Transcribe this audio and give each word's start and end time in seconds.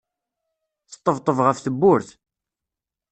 Sṭebṭeb 0.93 1.37
ɣef 1.45 1.57
tewwurt. 1.59 2.09